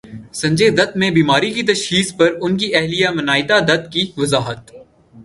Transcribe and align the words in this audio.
سنجے 0.33 0.69
دت 0.69 0.95
میں 0.97 1.09
بیماری 1.11 1.51
کی 1.51 1.63
تشخیص 1.63 2.15
پر 2.17 2.37
ان 2.41 2.57
کی 2.57 2.73
اہلیہ 2.75 3.09
منائتا 3.09 3.59
دت 3.59 3.91
کی 3.91 4.05
وضاحت 4.17 4.71